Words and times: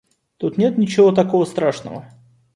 Тут 0.37 0.57
нет 0.57 0.79
ничего 0.79 1.11
такого 1.11 1.45
страшного. 1.45 2.07